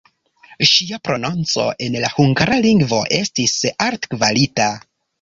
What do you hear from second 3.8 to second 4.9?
altkvalita.